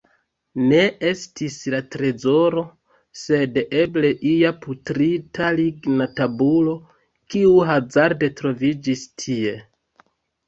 Ne 0.69 0.77
estis 1.07 1.55
la 1.73 1.79
trezoro, 1.95 2.61
sed 3.23 3.59
eble 3.81 4.09
ia 4.29 4.53
putrita 4.63 5.49
ligna 5.59 6.07
tabulo, 6.21 6.73
kiu 7.35 7.51
hazarde 7.73 8.31
troviĝis 8.41 9.05
tie. 9.25 9.55